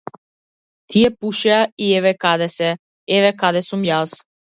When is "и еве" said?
1.83-2.13